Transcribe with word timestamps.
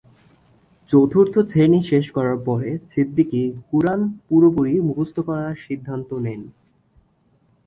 চতুর্থ 0.89 1.33
শ্রেণি 1.49 1.79
শেষ 1.81 2.05
করার 2.11 2.37
পরে 2.47 2.69
সিদ্দিকী 2.91 3.41
কুরআন 3.69 4.01
পুরোপুরি 4.27 4.73
মুখস্থ 4.87 5.17
করার 5.19 5.53
সিদ্ধান্ত 5.65 6.09
নেন। 6.25 6.41